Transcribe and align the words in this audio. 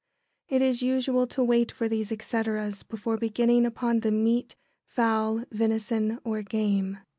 It 0.49 0.63
is 0.63 0.81
usual 0.81 1.27
to 1.27 1.43
wait 1.43 1.71
for 1.71 1.87
these 1.87 2.11
etceteras 2.11 2.81
before 2.81 3.17
beginning 3.19 3.67
upon 3.67 3.99
the 3.99 4.09
meat, 4.09 4.55
fowl, 4.83 5.43
venison, 5.51 6.17
or 6.23 6.41
game. 6.41 6.97